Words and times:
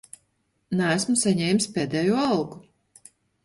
Neesmu 0.79 1.15
saņēmis 1.25 1.69
pēdējo 1.77 2.19
algu. 2.25 2.61